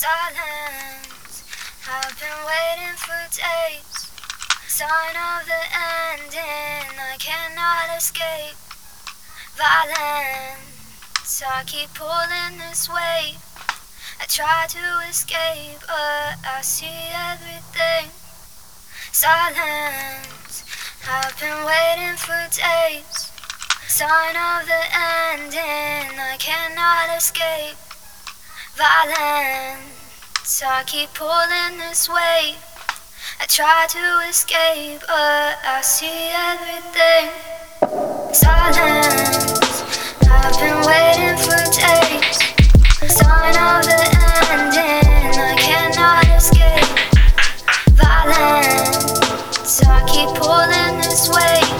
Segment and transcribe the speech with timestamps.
[0.00, 1.44] Silence.
[1.84, 4.08] I've been waiting for days.
[4.66, 6.96] Sign of the ending.
[6.96, 8.56] I cannot escape.
[9.60, 11.42] Violence.
[11.46, 13.36] I keep pulling this weight.
[14.18, 18.08] I try to escape, but I see everything.
[19.12, 20.64] Silence.
[21.04, 23.28] I've been waiting for days.
[23.86, 26.16] Sign of the ending.
[26.16, 27.76] I cannot escape.
[28.80, 29.99] Violence.
[30.50, 32.56] I keep pulling this weight.
[33.40, 37.30] I try to escape, but I see everything.
[38.34, 39.86] Silence.
[40.26, 42.42] I've been waiting for days.
[43.14, 44.02] Sign of the
[44.50, 45.38] ending.
[45.38, 46.98] I cannot escape.
[47.94, 49.80] Violence.
[49.86, 51.70] I keep pulling this weight.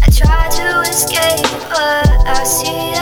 [0.00, 3.01] I try to escape, but I see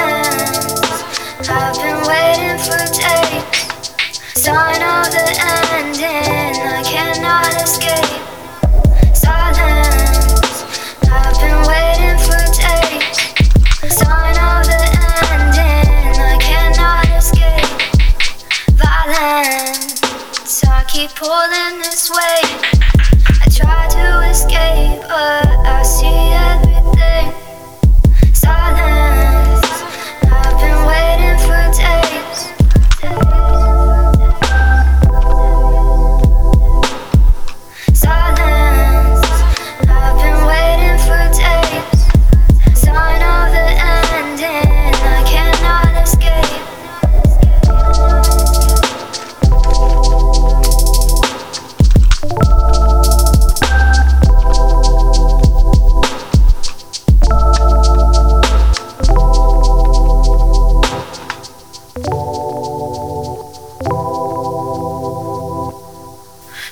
[21.21, 22.80] pulling this weight.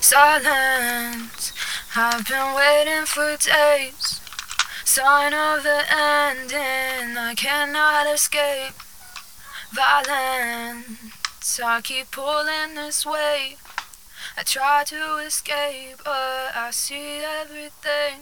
[0.01, 1.53] Silence.
[1.95, 4.21] I've been waiting for days.
[4.85, 7.17] Sign of the ending.
[7.17, 8.73] I cannot escape.
[9.71, 11.59] Violence.
[11.63, 13.57] I keep pulling this weight.
[14.37, 18.21] I try to escape, but I see everything.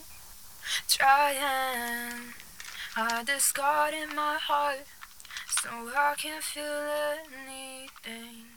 [0.88, 2.34] Trying.
[2.96, 4.86] I discard in my heart
[5.62, 8.57] so I can't feel anything.